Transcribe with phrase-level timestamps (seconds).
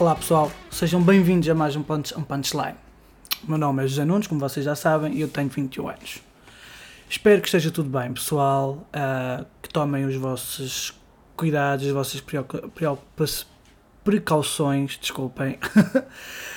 [0.00, 2.76] Olá pessoal, sejam bem-vindos a mais um, um Punchline.
[3.42, 6.22] O meu nome é José Nunes, como vocês já sabem, e eu tenho 21 anos.
[7.10, 10.94] Espero que esteja tudo bem, pessoal, uh, que tomem os vossos
[11.36, 12.22] cuidados, as vossas
[14.04, 15.58] precauções, desculpem.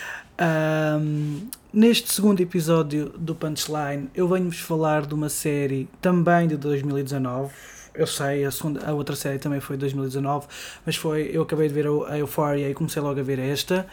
[1.74, 7.52] neste segundo episódio do Punchline, eu venho-vos falar de uma série também de 2019
[7.94, 10.48] eu sei, a, segunda, a outra série também foi 2019,
[10.86, 13.88] mas foi, eu acabei de ver a Euphoria e comecei logo a ver esta.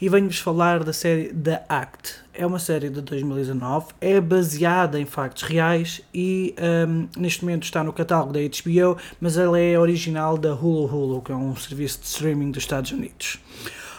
[0.00, 2.14] E venho-vos falar da série The Act.
[2.32, 6.54] É uma série de 2019, é baseada em factos reais e
[6.88, 11.20] um, neste momento está no catálogo da HBO, mas ela é original da Hulu Hulu,
[11.20, 13.38] que é um serviço de streaming dos Estados Unidos.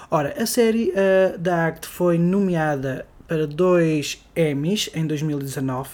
[0.10, 5.92] Ora, a série uh, The Act foi nomeada para dois Emmys em 2019,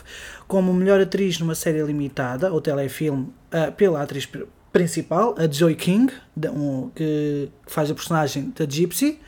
[0.48, 4.28] como melhor atriz numa série limitada, ou telefilme, uh, pela atriz
[4.72, 9.20] principal, a Joy King, de, um, que faz a personagem da Gypsy,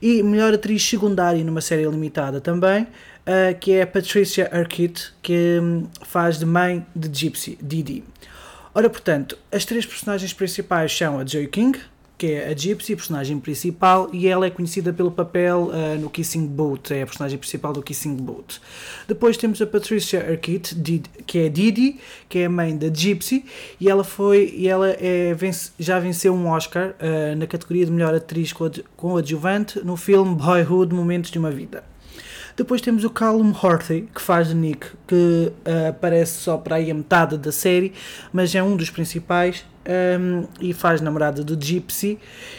[0.00, 5.58] e melhor atriz secundária numa série limitada também, uh, que é a Patricia Arquette, que
[5.60, 8.04] um, faz de mãe de Gypsy, Didi.
[8.74, 11.78] Ora, portanto, as três personagens principais são a Joy King,
[12.18, 16.08] que é a Gypsy, a personagem principal, e ela é conhecida pelo papel uh, no
[16.08, 18.60] Kissing Booth, é a personagem principal do Kissing Booth.
[19.06, 20.74] Depois temos a Patricia Arquette,
[21.26, 23.44] que é Didi, que é a mãe da Gypsy,
[23.78, 27.92] e ela foi e ela é, vence, já venceu um Oscar uh, na categoria de
[27.92, 28.52] melhor atriz
[28.96, 31.84] com adjuvante no filme Boyhood Momentos de uma Vida.
[32.56, 36.90] Depois temos o Callum Horthy, que faz de Nick, que uh, aparece só para aí
[36.90, 37.92] a metade da série,
[38.32, 42.18] mas é um dos principais um, e faz namorada do Gypsy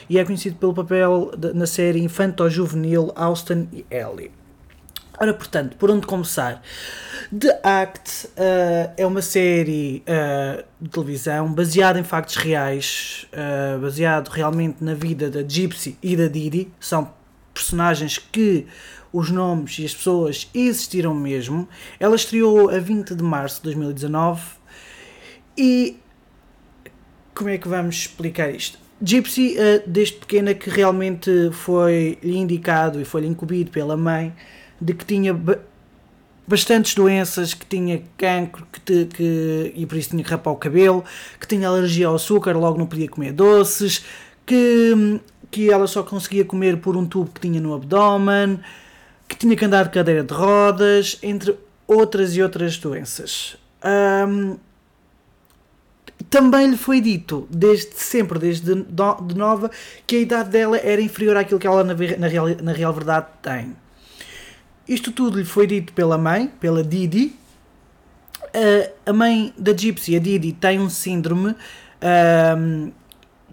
[0.09, 4.31] e é conhecido pelo papel de, na série infanto-juvenil Austin e Ellie.
[5.19, 6.61] Ora, portanto, por onde começar?
[7.38, 14.28] The Act uh, é uma série uh, de televisão baseada em factos reais, uh, baseado
[14.29, 16.72] realmente na vida da Gypsy e da Didi.
[16.79, 17.12] São
[17.52, 18.68] personagens que
[19.12, 21.68] os nomes e as pessoas existiram mesmo.
[22.00, 24.41] Ela estreou a 20 de março de 2019
[25.57, 25.97] e
[27.38, 28.80] como é que vamos explicar isto?
[29.00, 34.34] Gypsy, uh, desde pequena, que realmente foi-lhe indicado e foi-lhe incumbido pela mãe
[34.81, 35.40] de que tinha
[36.47, 40.58] bastantes doenças, que tinha cancro que, te, que, e por isso tinha que rapar o
[40.58, 41.03] cabelo,
[41.40, 44.03] que tinha alergia ao açúcar, logo não podia comer doces,
[44.44, 45.20] que,
[45.52, 48.59] que ela só conseguia comer por um tubo que tinha no abdômen,
[49.28, 51.56] que tinha que andar de cadeira de rodas, entre
[51.86, 53.58] outras e outras doenças.
[53.84, 54.58] Um,
[56.30, 59.72] também lhe foi dito, desde sempre, desde de nova,
[60.06, 63.28] que a idade dela era inferior àquilo que ela na, na, real, na real verdade
[63.42, 63.76] tem.
[64.88, 67.36] Isto tudo lhe foi dito pela mãe, pela Didi.
[68.46, 72.94] Uh, a mãe da Gypsy, a Didi, tem um síndrome uh,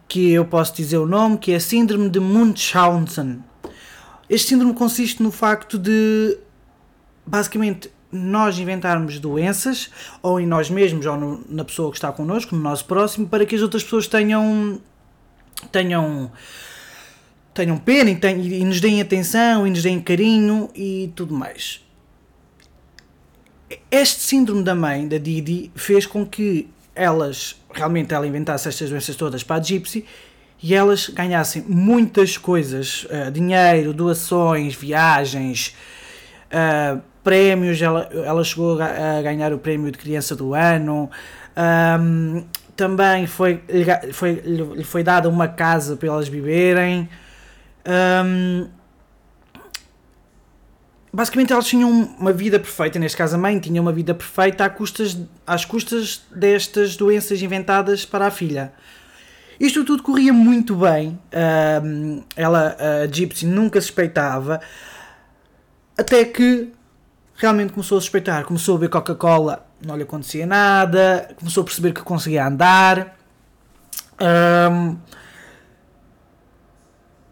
[0.07, 3.43] que eu posso dizer o nome, que é síndrome de Munchausen.
[4.29, 6.39] Este síndrome consiste no facto de
[7.27, 9.91] basicamente nós inventarmos doenças,
[10.23, 13.45] ou em nós mesmos, ou no, na pessoa que está connosco, no nosso próximo, para
[13.45, 14.81] que as outras pessoas tenham.
[15.73, 16.31] tenham.
[17.53, 21.85] tenham pena e, tenham, e nos deem atenção e nos deem carinho e tudo mais.
[23.91, 29.17] Este síndrome da mãe, da Didi, fez com que elas, realmente ela inventasse estas doenças
[29.17, 30.05] todas para a Gypsy
[30.63, 35.75] e elas ganhassem muitas coisas, uh, dinheiro, doações, viagens,
[36.51, 41.11] uh, prémios, ela, ela chegou a ganhar o prémio de criança do ano.
[41.57, 42.45] Um,
[42.77, 43.63] também foi,
[44.13, 47.09] foi, lhe foi dada uma casa para elas viverem.
[47.87, 48.69] Um,
[51.13, 54.75] basicamente elas tinham uma vida perfeita, neste caso a mãe tinha uma vida perfeita às
[54.75, 58.73] custas, às custas destas doenças inventadas para a filha.
[59.59, 61.19] Isto tudo corria muito bem,
[61.85, 64.61] um, ela, a Gypsy, nunca suspeitava,
[65.97, 66.73] até que
[67.37, 71.93] realmente começou a suspeitar, começou a ver Coca-Cola, não lhe acontecia nada, começou a perceber
[71.93, 73.17] que conseguia andar.
[74.21, 74.97] Um,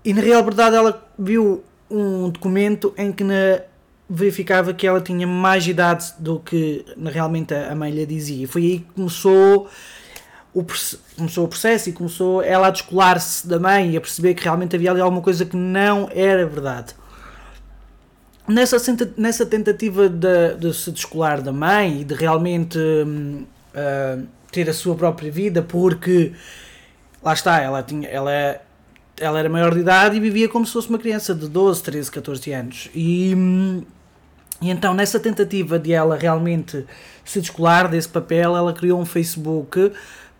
[0.04, 3.62] e na real verdade ela viu um documento em que na,
[4.10, 8.44] verificava que ela tinha mais idade do que realmente a mãe lhe dizia.
[8.44, 9.68] E foi aí que começou
[10.52, 10.64] o,
[11.16, 14.74] começou o processo e começou ela a descolar-se da mãe e a perceber que realmente
[14.74, 16.94] havia ali alguma coisa que não era verdade
[18.52, 18.76] nessa,
[19.16, 24.94] nessa tentativa de, de, se descolar da mãe e de realmente uh, ter a sua
[24.94, 26.32] própria vida, porque
[27.22, 28.60] lá está, ela, tinha, ela,
[29.18, 32.10] ela era maior de idade e vivia como se fosse uma criança de 12, 13,
[32.10, 32.90] 14 anos.
[32.94, 33.34] E,
[34.60, 36.84] e então, nessa tentativa de ela realmente
[37.24, 39.92] se descolar desse papel, ela criou um Facebook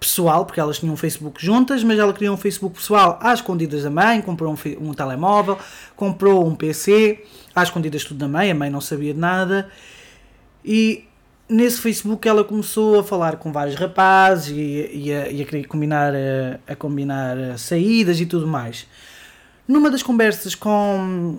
[0.03, 3.85] pessoal, porque elas tinham um Facebook juntas, mas ela criou um Facebook pessoal às escondidas
[3.85, 5.57] da mãe, comprou um, um telemóvel,
[5.97, 9.69] comprou um PC, às escondidas tudo da mãe, a mãe não sabia de nada.
[10.65, 11.05] E
[11.49, 15.65] nesse Facebook ela começou a falar com vários rapazes e, e, a, e a, querer
[15.67, 18.87] combinar, a, a combinar saídas e tudo mais.
[19.69, 21.39] Numa das conversas com,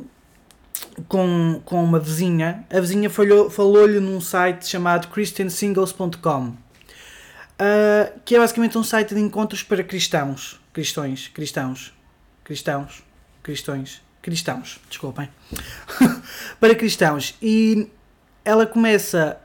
[1.09, 6.62] com, com uma vizinha, a vizinha falou-lhe falou num site chamado christiansingles.com
[7.59, 10.59] uh, que é basicamente um site de encontros para cristãos.
[10.71, 11.93] Cristões, cristãos,
[12.43, 13.03] cristãos,
[13.41, 15.29] cristões, cristãos, desculpem.
[16.59, 17.35] para cristãos.
[17.41, 17.87] E
[18.43, 19.37] ela começa,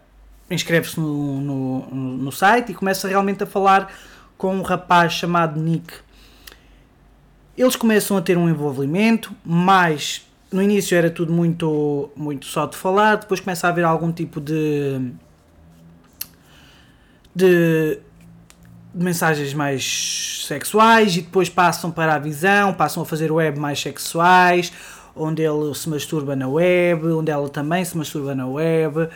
[0.51, 3.93] inscreve-se no, no, no site e começa realmente a falar
[4.37, 5.93] com um rapaz chamado Nick.
[7.57, 12.77] Eles começam a ter um envolvimento, mas no início era tudo muito, muito só de
[12.77, 15.13] falar, depois começa a haver algum tipo de
[17.35, 17.99] de
[18.95, 24.73] mensagens mais sexuais e depois passam para a visão, passam a fazer web mais sexuais,
[25.15, 29.09] onde ele se masturba na web, onde ela também se masturba na web,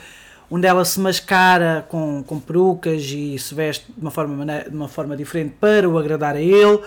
[0.51, 4.89] onde ela se mascara com, com perucas e se veste de uma forma, de uma
[4.89, 6.81] forma diferente para o agradar a ele.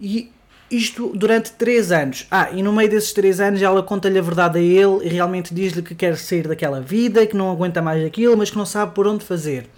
[0.00, 0.32] E
[0.70, 2.26] isto durante 3 anos.
[2.30, 5.54] Ah, e no meio desses 3 anos ela conta-lhe a verdade a ele e realmente
[5.54, 8.94] diz-lhe que quer sair daquela vida, que não aguenta mais aquilo, mas que não sabe
[8.94, 9.68] por onde fazer.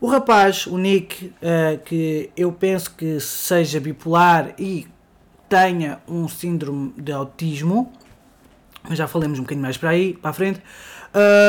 [0.00, 4.86] O rapaz, o Nick, uh, que eu penso que seja bipolar e
[5.48, 7.92] tenha um síndrome de autismo,
[8.92, 10.62] já falamos um bocadinho mais para aí, para a frente,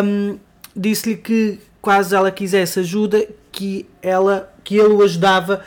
[0.04, 0.40] um,
[0.76, 5.64] disse-lhe que quase ela quisesse ajuda, que, ela, que ele o ajudava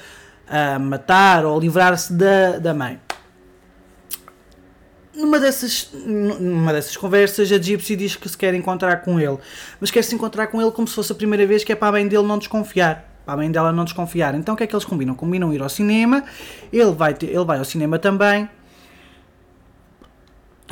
[0.49, 2.99] a matar ou livrar-se da, da mãe.
[5.14, 9.38] Numa dessas, numa dessas conversas, a Gypsy diz que se quer encontrar com ele,
[9.79, 11.88] mas quer se encontrar com ele como se fosse a primeira vez, que é para
[11.88, 13.09] a mãe dele não desconfiar.
[13.25, 14.35] Para a mãe dela não desconfiar.
[14.35, 15.14] Então o que é que eles combinam?
[15.14, 16.25] Combinam ir ao cinema,
[16.73, 18.49] ele vai, ter, ele vai ao cinema também,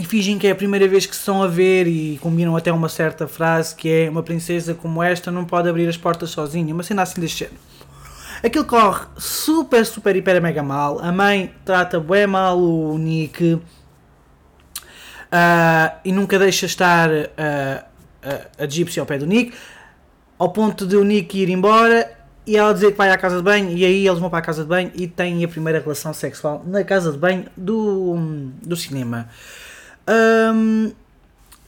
[0.01, 2.73] e fingem que é a primeira vez que se estão a ver e combinam até
[2.73, 6.73] uma certa frase que é uma princesa como esta não pode abrir as portas sozinha,
[6.73, 7.59] uma cena assim deste género.
[8.43, 10.99] Aquilo corre super, super, hiper, mega mal.
[11.01, 13.61] A mãe trata bem mal o Nick
[15.33, 17.85] uh, e nunca deixa estar uh,
[18.23, 19.55] a, a Gypsy ao pé do Nick,
[20.39, 23.43] ao ponto de o Nick ir embora e ela dizer que vai à casa de
[23.43, 26.13] banho e aí eles vão para a casa de banho e têm a primeira relação
[26.13, 28.17] sexual na casa de banho do,
[28.63, 29.29] do cinema.
[30.09, 30.93] Um,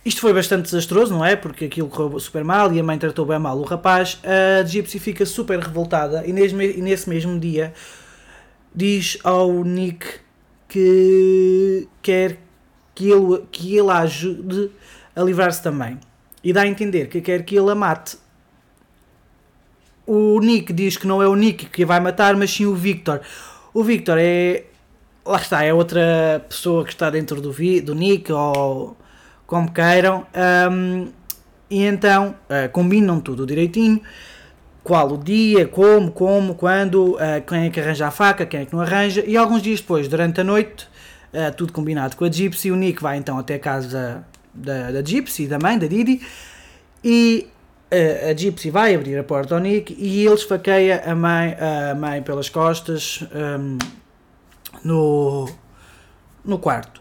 [0.05, 1.37] isto foi bastante desastroso, não é?
[1.37, 4.21] Porque aquilo correu super mal e a mãe tratou bem mal o rapaz.
[4.25, 7.73] A Gypsy fica super revoltada e e nesse mesmo dia
[8.75, 10.07] diz ao Nick
[10.67, 12.39] que quer
[12.95, 14.71] que ele, que ele ajude
[15.15, 15.99] a livrar-se também.
[16.43, 18.17] E dá a entender que quer que ele a mate.
[20.07, 23.21] O Nick diz que não é o Nick que vai matar, mas sim o Victor.
[23.73, 24.65] O Victor é.
[25.25, 28.97] Lá está, é outra pessoa que está dentro do, vi, do Nick, ou
[29.47, 30.27] como queiram.
[30.69, 31.13] Um,
[31.71, 34.03] e então uh, combinam tudo direitinho.
[34.83, 38.67] Qual o dia, como, como, quando, uh, quem é que arranja a faca, quem é
[38.67, 39.23] que não arranja.
[39.25, 40.89] E alguns dias depois, durante a noite,
[41.33, 42.71] Uh, tudo combinado com a Gypsy.
[42.71, 46.21] O Nick vai então até a casa da, da Gypsy, da mãe, da Didi,
[47.03, 47.49] e
[47.91, 51.95] uh, a Gypsy vai abrir a porta ao Nick e ele esfaqueia a mãe, a
[51.95, 53.79] mãe pelas costas um,
[54.85, 55.49] no,
[56.45, 57.01] no quarto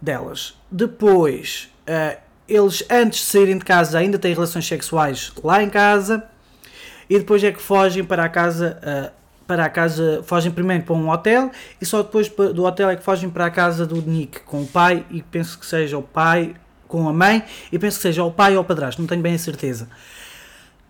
[0.00, 0.56] delas.
[0.70, 2.16] Depois, uh,
[2.48, 6.24] eles antes de saírem de casa ainda têm relações sexuais lá em casa
[7.08, 9.12] e depois é que fogem para a casa
[9.46, 13.02] para a casa, fogem primeiro para um hotel e só depois do hotel é que
[13.02, 16.54] fogem para a casa do Nick com o pai e penso que seja o pai
[16.88, 19.34] com a mãe e penso que seja o pai ou o padrasto, não tenho bem
[19.34, 19.88] a certeza.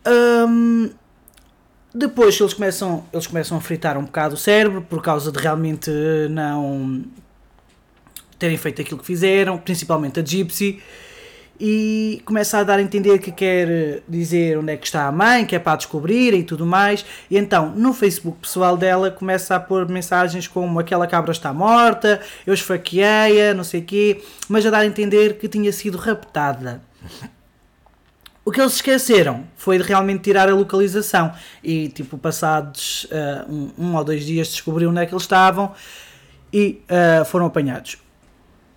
[0.06, 0.90] Um,
[1.94, 5.90] depois eles começam, eles começam a fritar um bocado o cérebro por causa de realmente
[6.30, 7.04] não
[8.38, 10.82] terem feito aquilo que fizeram, principalmente a Gypsy
[11.58, 15.46] e começa a dar a entender que quer dizer onde é que está a mãe,
[15.46, 17.04] que é para descobrir e tudo mais.
[17.30, 22.20] E então, no Facebook pessoal dela, começa a pôr mensagens como aquela cabra está morta,
[22.46, 26.82] eu esfaqueei-a, não sei o quê, mas a dar a entender que tinha sido raptada.
[28.44, 31.32] O que eles esqueceram foi de realmente tirar a localização
[31.62, 35.72] e, tipo, passados uh, um, um, ou dois dias descobriram onde é que eles estavam
[36.52, 38.03] e uh, foram apanhados.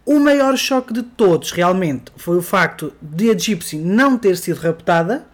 [0.08, 4.58] O maior choque de todos, realmente, foi o facto de a Gypsy não ter sido
[4.58, 5.28] raptada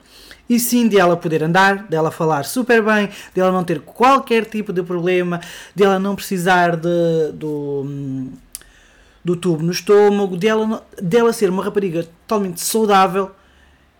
[0.50, 4.46] e sim de ela poder andar, dela falar super bem, de ela não ter qualquer
[4.46, 5.40] tipo de problema,
[5.76, 7.86] de ela não precisar de, do,
[9.24, 13.30] do tubo no estômago, de ela, de ela ser uma rapariga totalmente saudável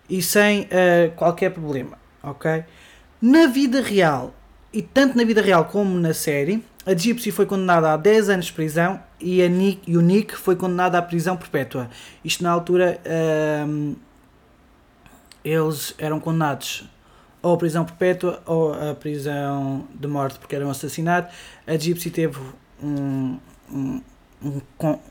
[0.10, 2.64] e sem uh, qualquer problema, ok?
[3.22, 4.34] Na vida real,
[4.74, 8.46] e tanto na vida real como na série, a Gypsy foi condenada a 10 anos
[8.48, 11.90] de prisão e, Nick, e o Nick foi condenado à prisão perpétua.
[12.24, 13.00] Isto na altura
[13.68, 13.96] um,
[15.44, 16.86] eles eram condenados
[17.42, 21.34] ou a prisão perpétua ou a prisão de morte porque eram assassinados.
[21.68, 22.40] A Gypsy teve
[22.82, 23.38] um,
[23.72, 24.02] um,
[24.42, 24.62] um,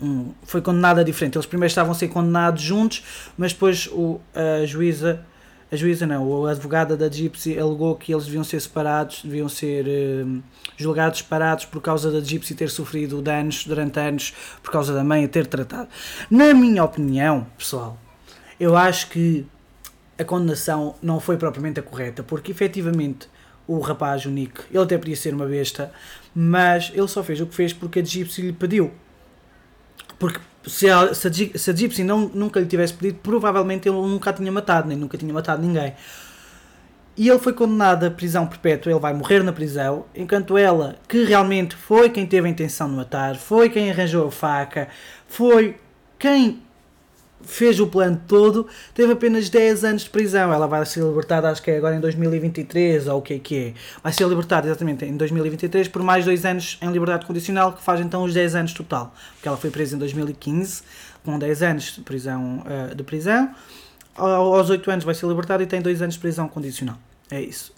[0.01, 1.37] um, foi condenada diferente.
[1.37, 3.05] Eles primeiro estavam a ser condenados juntos,
[3.37, 5.25] mas depois o, a juíza
[5.73, 9.87] a juíza não, a advogada da Gypsy alegou que eles deviam ser separados, deviam ser
[9.87, 10.43] uh,
[10.77, 15.25] julgados separados por causa da Gypsy ter sofrido danos durante anos por causa da mãe
[15.25, 15.89] a ter tratado.
[16.31, 17.99] Na minha opinião, pessoal,
[18.61, 19.47] eu acho que
[20.19, 23.27] a condenação não foi propriamente a correta, porque efetivamente
[23.67, 25.91] o rapaz, o Nick, ele até podia ser uma besta,
[26.35, 28.93] mas ele só fez o que fez porque a Gypsy lhe pediu.
[30.19, 33.97] Porque se a, se a, se a Gypsy não, nunca lhe tivesse pedido, provavelmente ele
[33.97, 35.95] nunca a tinha matado, nem nunca tinha matado ninguém.
[37.17, 41.25] E ele foi condenado à prisão perpétua, ele vai morrer na prisão, enquanto ela, que
[41.25, 44.89] realmente foi quem teve a intenção de matar, foi quem arranjou a faca,
[45.29, 45.77] foi
[46.19, 46.63] quem
[47.45, 50.53] fez o plano todo, teve apenas 10 anos de prisão.
[50.53, 53.57] Ela vai ser libertada, acho que é agora em 2023, ou o que é que
[53.57, 53.75] é.
[54.03, 58.01] Vai ser libertada exatamente em 2023 por mais 2 anos em liberdade condicional, que faz
[58.01, 59.15] então os 10 anos total.
[59.35, 60.83] Porque ela foi presa em 2015,
[61.25, 62.65] com 10 anos de prisão.
[62.67, 63.55] Uh, de prisão.
[64.15, 66.99] Aos 8 anos vai ser libertada e tem 2 anos de prisão condicional.
[67.31, 67.73] É isso.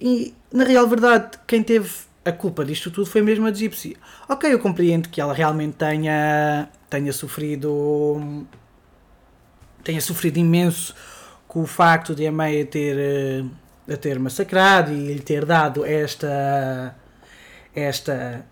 [0.00, 1.88] E, na real verdade, quem teve
[2.24, 3.96] a culpa disto tudo foi mesmo a Gypsy.
[4.28, 8.46] Ok, eu compreendo que ela realmente tenha tenha sofrido
[9.82, 10.94] tenha sofrido imenso
[11.48, 15.86] com o facto de a mãe ter, eh, a ter massacrado e lhe ter dado
[15.86, 16.94] esta
[17.74, 18.44] esta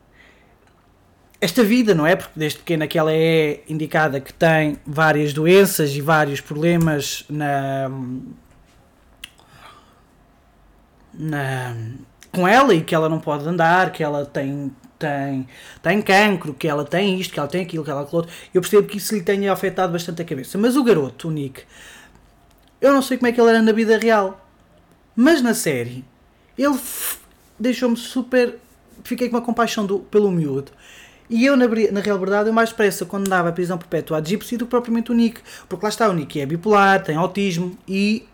[1.38, 2.16] esta vida, não é?
[2.16, 7.90] Porque desde pequena que ela é indicada que tem várias doenças e vários problemas na,
[11.14, 11.76] na
[12.32, 14.70] com ela e que ela não pode andar, que ela tem
[15.00, 15.48] tem,
[15.82, 18.30] tem cancro, que ela tem isto, que ela tem aquilo, que ela tem outro.
[18.52, 20.58] Eu percebo que isso lhe tenha afetado bastante a cabeça.
[20.58, 21.62] Mas o garoto, o Nick,
[22.80, 24.46] eu não sei como é que ele era na vida real.
[25.16, 26.04] Mas na série,
[26.56, 26.78] ele
[27.58, 28.58] deixou-me super.
[29.02, 30.70] Fiquei com uma compaixão do, pelo miúdo.
[31.28, 34.22] E eu, na, na real verdade, eu mais depressa quando dava a prisão perpétua à
[34.22, 35.40] Gypsy do que propriamente o Nick.
[35.68, 38.26] Porque lá está, o Nick é bipolar, tem autismo e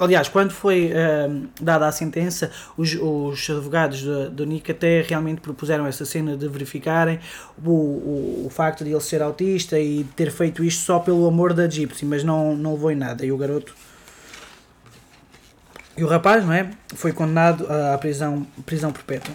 [0.00, 5.42] Aliás, quando foi uh, dada a sentença, os, os advogados do, do Nick até realmente
[5.42, 7.20] propuseram essa cena de verificarem
[7.62, 11.52] o, o, o, facto de ele ser autista e ter feito isto só pelo amor
[11.52, 13.26] da Gypsy, mas não, não levou em nada.
[13.26, 13.74] E o garoto.
[15.98, 16.70] E o rapaz, não é?
[16.94, 19.34] Foi condenado à prisão, prisão perpétua.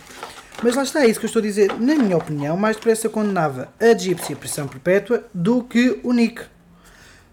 [0.63, 1.79] Mas lá está, é isso que eu estou a dizer.
[1.79, 6.54] Na minha opinião, mais depressa condenava a Gypsy à prisão perpétua do que o Nick.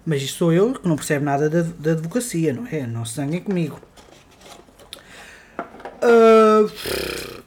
[0.04, 2.86] Mas isto sou eu que não percebo nada da, da advocacia, não é?
[2.86, 3.80] Não se zanguem comigo.
[6.02, 7.42] Uh,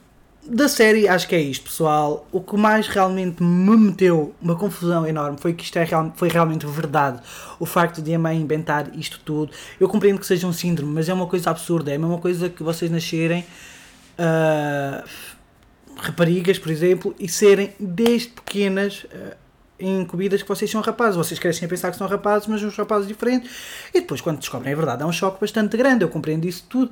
[0.48, 2.26] da série, acho que é isto, pessoal.
[2.30, 6.28] O que mais realmente me meteu uma confusão enorme foi que isto é real, foi
[6.28, 7.20] realmente verdade.
[7.58, 9.52] O facto de a mãe inventar isto tudo.
[9.78, 11.90] Eu compreendo que seja um síndrome, mas é uma coisa absurda.
[11.90, 13.44] É a mesma coisa que vocês nascerem.
[14.18, 15.06] Uh,
[15.96, 19.04] raparigas, por exemplo, e serem desde pequenas.
[19.04, 19.45] Uh,
[19.78, 21.16] incumbidas que vocês são rapazes.
[21.16, 23.50] Vocês crescem a pensar que são rapazes, mas são rapazes diferentes.
[23.94, 26.04] E depois, quando descobrem a verdade, é um choque bastante grande.
[26.04, 26.90] Eu compreendo isso tudo.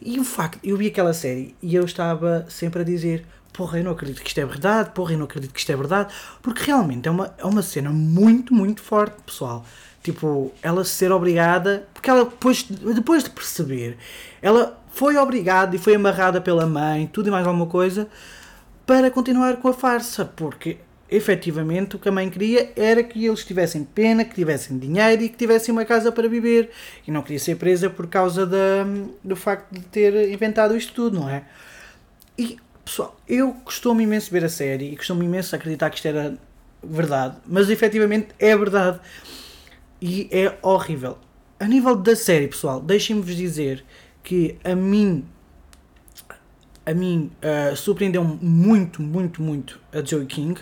[0.00, 3.24] E o facto, eu vi aquela série e eu estava sempre a dizer:
[3.56, 5.76] Porra, eu não acredito que isto é verdade, porra, eu não acredito que isto é
[5.76, 9.64] verdade, porque realmente é uma, é uma cena muito, muito forte, pessoal.
[10.02, 13.96] Tipo, ela ser obrigada, porque ela depois, depois de perceber,
[14.42, 18.06] ela foi obrigada e foi amarrada pela mãe, tudo e mais alguma coisa,
[18.84, 20.76] para continuar com a farsa, porque
[21.10, 25.28] efetivamente o que a mãe queria era que eles tivessem pena, que tivessem dinheiro e
[25.28, 26.70] que tivessem uma casa para viver.
[27.06, 28.84] E não queria ser presa por causa da,
[29.22, 31.44] do facto de ter inventado isto tudo, não é?
[32.36, 36.36] E, pessoal, eu costumo imenso ver a série e costumo imenso acreditar que isto era
[36.82, 39.00] verdade, mas efetivamente é verdade.
[40.00, 41.18] E é horrível.
[41.58, 43.84] A nível da série, pessoal, deixem-me-vos dizer
[44.22, 45.24] que a mim
[46.84, 50.60] a mim uh, surpreendeu muito, muito, muito a Joey King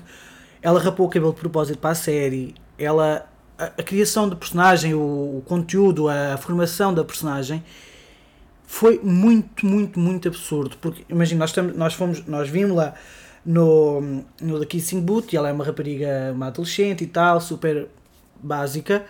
[0.64, 3.28] ela rapou o cabelo de propósito para a série, ela
[3.58, 7.62] a, a criação do personagem, o, o, conteúdo, a formação da personagem
[8.66, 10.78] foi muito, muito, muito absurdo.
[10.80, 12.94] Porque imagina, nós, nós, fomos, nós vimos lá
[13.44, 17.86] no, no The Kissing Boot e ela é uma rapariga, uma adolescente e tal, super
[18.42, 19.04] básica.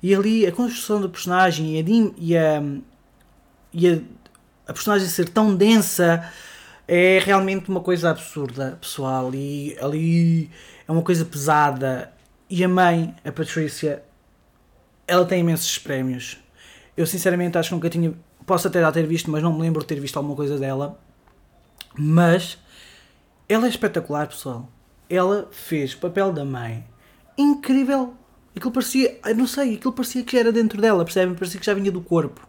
[0.00, 2.62] E ali a construção do personagem e a, e a,
[3.72, 3.98] e a,
[4.68, 6.30] a personagem ser tão densa
[6.86, 9.34] é realmente uma coisa absurda, pessoal.
[9.34, 10.50] E ali
[10.90, 12.12] é uma coisa pesada.
[12.48, 14.02] E a mãe, a Patrícia,
[15.06, 16.38] ela tem imensos prémios.
[16.96, 18.12] Eu sinceramente acho que nunca tinha.
[18.44, 20.98] posso até já ter visto, mas não me lembro de ter visto alguma coisa dela.
[21.96, 22.58] Mas
[23.48, 24.68] ela é espetacular, pessoal.
[25.08, 26.84] Ela fez o papel da mãe
[27.38, 28.14] incrível.
[28.56, 31.36] Aquilo parecia, não sei, aquilo parecia que era dentro dela, percebem?
[31.36, 32.44] Parecia que já vinha do corpo.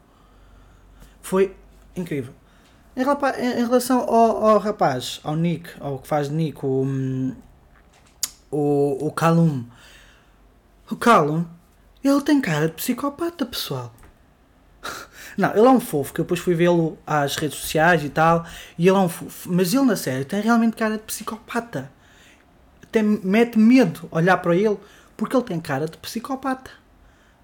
[1.21, 1.55] Foi
[1.95, 2.33] incrível.
[2.95, 6.83] Em, relação ao, ao, rapaz, ao Nick, ao que faz Nick, o,
[8.51, 9.63] o, o Calum.
[10.89, 11.45] O Calum,
[12.03, 13.93] ele tem cara de psicopata, pessoal.
[15.37, 18.45] Não, ele é um fofo, que eu depois fui vê-lo às redes sociais e tal,
[18.77, 19.49] e ele é um fofo.
[19.51, 21.91] Mas ele na série tem realmente cara de psicopata.
[22.83, 24.77] Até mete medo olhar para ele,
[25.15, 26.71] porque ele tem cara de psicopata.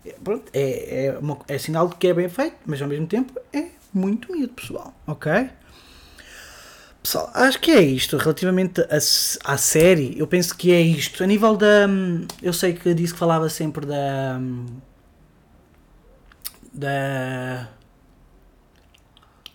[0.05, 3.07] É, pronto, é, é, uma, é sinal de que é bem feito, mas ao mesmo
[3.07, 4.93] tempo é muito medo, pessoal.
[5.05, 5.31] Ok?
[7.07, 8.17] Pessoal, acho que é isto.
[8.17, 8.97] Relativamente à,
[9.53, 11.23] à série, eu penso que é isto.
[11.23, 11.87] A nível da.
[12.43, 14.37] Eu sei que disse que falava sempre da.
[16.73, 17.69] Da.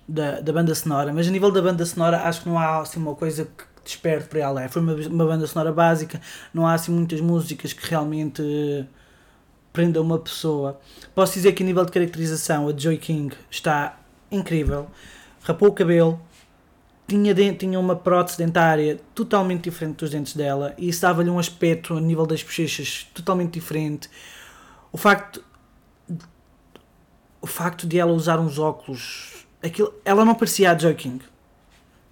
[0.08, 2.98] Da, da banda sonora, mas a nível da banda sonora acho que não há assim
[2.98, 4.68] uma coisa que desperte para ela.
[4.70, 6.22] Foi uma, uma banda sonora básica,
[6.54, 8.42] não há assim muitas músicas que realmente
[9.74, 10.80] prendam uma pessoa.
[11.14, 13.98] Posso dizer que a nível de caracterização a Joy King está
[14.30, 14.88] incrível.
[15.42, 16.20] Rapou o cabelo,
[17.06, 21.38] tinha, de, tinha uma prótese dentária totalmente diferente dos dentes dela e isso dava-lhe um
[21.38, 24.08] aspecto a nível das bochechas totalmente diferente.
[24.90, 25.44] O facto
[27.40, 31.24] o facto de ela usar uns óculos, aquilo, ela não parecia a Joe King.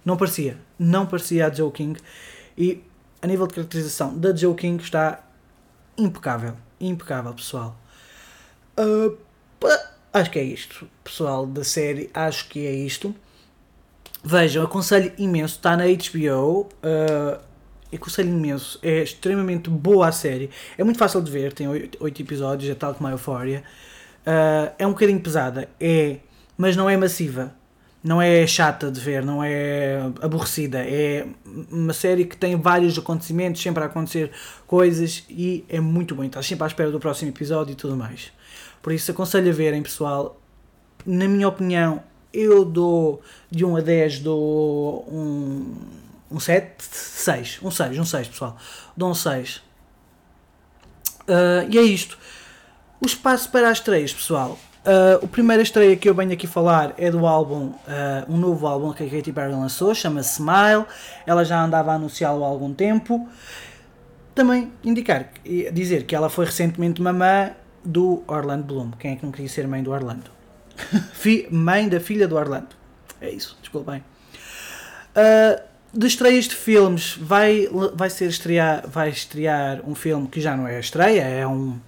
[0.03, 1.97] Não parecia, não parecia a Joe King
[2.57, 2.83] e
[3.21, 5.23] a nível de caracterização da Joe King está
[5.97, 7.79] impecável, impecável, pessoal.
[8.77, 9.17] Uh,
[10.13, 12.09] Acho que é isto, pessoal da série.
[12.13, 13.15] Acho que é isto.
[14.23, 15.55] Vejam, aconselho imenso.
[15.55, 16.69] Está na HBO.
[16.83, 17.39] Uh,
[17.93, 18.79] aconselho imenso.
[18.81, 20.49] É extremamente boa a série.
[20.77, 21.53] É muito fácil de ver.
[21.53, 23.63] Tem 8 episódios, é tal como a Euphoria.
[24.21, 26.17] Uh, é um bocadinho pesada, é,
[26.55, 27.55] mas não é massiva.
[28.03, 30.79] Não é chata de ver, não é aborrecida.
[30.79, 31.27] É
[31.71, 34.31] uma série que tem vários acontecimentos, sempre a acontecer
[34.65, 36.23] coisas e é muito bom.
[36.23, 38.31] Estás sempre à espera do próximo episódio e tudo mais.
[38.81, 40.41] Por isso aconselho a verem, pessoal.
[41.05, 42.01] Na minha opinião,
[42.33, 45.75] eu dou de 1 a 10, dou um,
[46.31, 48.57] um 7, 6, um 6, um 6, pessoal.
[48.95, 49.57] Dou um 6.
[49.57, 49.61] Uh,
[51.27, 52.17] ah, e é isto.
[53.01, 54.57] O espaço para as estreias, pessoal.
[54.83, 58.65] Uh, o primeiro estreia que eu venho aqui falar é do álbum, uh, um novo
[58.65, 60.85] álbum que a Katy Perry lançou, chama-se Smile.
[61.25, 63.27] Ela já andava a anunciá-lo há algum tempo.
[64.33, 65.29] Também indicar,
[65.73, 67.51] dizer que ela foi recentemente mamã
[67.83, 68.91] do Orlando Bloom.
[68.91, 70.40] Quem é que não queria ser mãe do Orlando?
[71.51, 72.69] Mãe da filha do Orlando.
[73.19, 74.03] É isso, desculpem.
[75.15, 75.61] Uh,
[75.93, 80.67] de estreias de filmes, vai, vai ser estrear, vai estrear um filme que já não
[80.67, 81.79] é estreia, é um.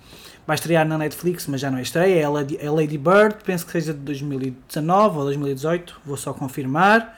[0.46, 2.22] Vai estrear na Netflix, mas já não é estreia.
[2.22, 7.18] É Lady, é Lady Bird, penso que seja de 2019 ou 2018, vou só confirmar.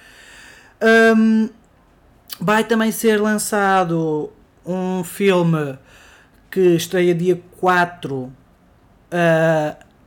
[1.17, 1.49] Um,
[2.39, 4.31] vai também ser lançado
[4.63, 5.75] um filme
[6.51, 8.31] que estreia dia 4 uh,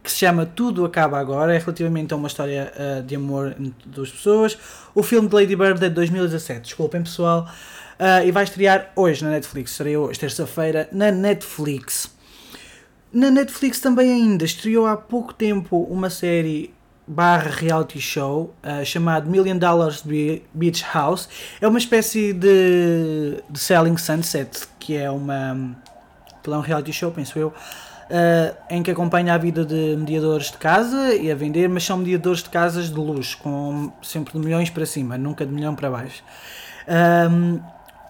[0.09, 3.87] que se chama Tudo Acaba Agora, é relativamente a uma história uh, de amor entre
[3.87, 4.57] duas pessoas.
[4.95, 7.47] O filme de Lady Bird é de 2017, desculpem pessoal,
[8.01, 12.11] uh, e vai estrear hoje na Netflix, estreou hoje, terça-feira, na Netflix.
[13.13, 16.75] Na Netflix também ainda estreou há pouco tempo uma série
[17.07, 20.03] barra reality show uh, chamado Million Dollars
[20.55, 21.29] Beach House.
[21.61, 25.77] É uma espécie de, de Selling Sunset, que é uma
[26.43, 27.53] que é um reality show, penso eu,
[28.09, 31.97] uh, em que acompanha a vida de mediadores de casa e a vender, mas são
[31.97, 35.91] mediadores de casas de luxo, com sempre de milhões para cima, nunca de milhão para
[35.91, 36.23] baixo.
[37.31, 37.61] Um,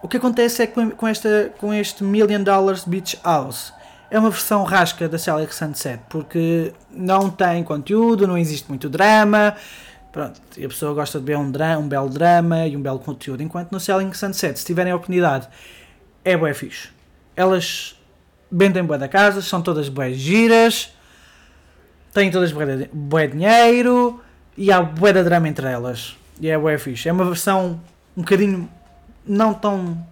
[0.01, 3.73] o que acontece é que com, esta, com este Million Dollars Beach House
[4.09, 9.55] é uma versão rasca da Select Sunset, porque não tem conteúdo, não existe muito drama,
[10.11, 13.43] pronto, a pessoa gosta de ver um, drama, um belo drama e um belo conteúdo,
[13.43, 15.47] enquanto no Selling Sunset, se tiverem a oportunidade,
[16.23, 16.89] é bué fixe.
[17.35, 17.98] Elas
[18.51, 20.91] vendem bué da casa, são todas bué giras,
[22.13, 24.21] têm todas bué dinheiro
[24.57, 26.17] e há bué da drama entre elas.
[26.39, 27.09] E é bué fixe.
[27.09, 27.79] É uma versão
[28.15, 28.69] um bocadinho
[29.25, 30.05] não tão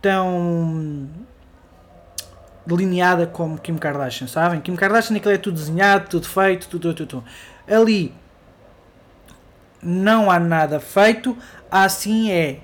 [0.00, 1.08] tão
[2.66, 4.60] delineada como Kim Kardashian, sabem?
[4.60, 7.24] Kim Kardashian aquilo é tudo desenhado, tudo feito, tudo, tudo, tudo.
[7.68, 8.12] Ali
[9.82, 11.36] não há nada feito,
[11.70, 12.60] assim é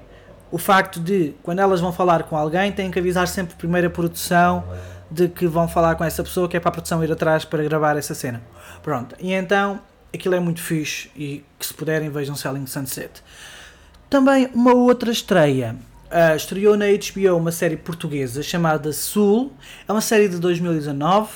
[0.53, 3.91] o facto de, quando elas vão falar com alguém, têm que avisar sempre primeiro a
[3.91, 4.63] produção
[5.11, 7.63] de que vão falar com essa pessoa, que é para a produção ir atrás para
[7.65, 8.43] gravar essa cena.
[8.83, 9.81] Pronto, e então
[10.15, 13.23] aquilo é muito fixe e que se puderem vejam Selling Sunset.
[14.11, 15.75] Também uma outra estreia.
[16.11, 19.51] Uh, estreou na HBO uma série portuguesa chamada Sul,
[19.89, 21.31] é uma série de 2019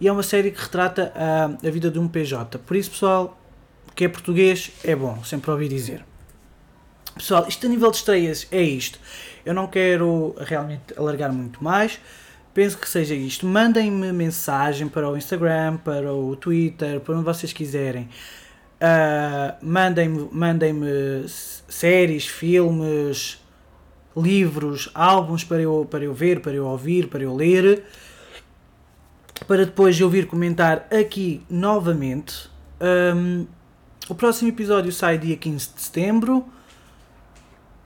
[0.00, 2.58] e é uma série que retrata a, a vida de um PJ.
[2.60, 3.38] Por isso, pessoal,
[3.94, 6.02] que é português, é bom, sempre ouvi dizer.
[7.14, 8.98] Pessoal, isto a nível de estreias é isto.
[9.44, 11.98] Eu não quero realmente alargar muito mais.
[12.54, 13.46] Penso que seja isto.
[13.46, 18.08] Mandem-me mensagem para o Instagram, para o Twitter, para onde vocês quiserem.
[18.82, 20.74] Uh, mandem-me mandem
[21.26, 23.38] séries, filmes,
[24.16, 27.84] livros, álbuns para eu, para eu ver, para eu ouvir, para eu ler.
[29.46, 32.50] Para depois eu vir comentar aqui novamente.
[32.80, 33.46] Um,
[34.08, 36.44] o próximo episódio sai dia 15 de setembro.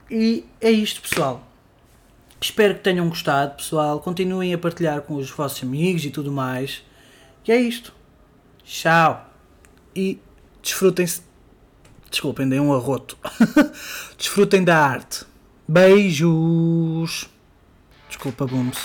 [0.09, 1.45] E é isto, pessoal.
[2.39, 3.99] Espero que tenham gostado, pessoal.
[3.99, 6.83] Continuem a partilhar com os vossos amigos e tudo mais.
[7.45, 7.93] E é isto.
[8.63, 9.29] Tchau.
[9.95, 10.19] E
[10.61, 11.21] desfrutem-se.
[12.09, 13.17] Desculpem, dei um arroto.
[14.17, 15.25] desfrutem da arte.
[15.67, 17.27] Beijos.
[18.07, 18.77] Desculpa, Booms.